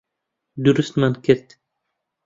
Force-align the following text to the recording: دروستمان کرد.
دروستمان 0.65 1.13
کرد. 1.13 1.53